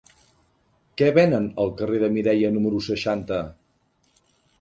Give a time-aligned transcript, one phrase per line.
[1.01, 3.39] Què venen al carrer de Mireia número seixanta?